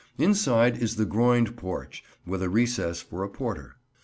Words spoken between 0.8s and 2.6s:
is the groined porch, with a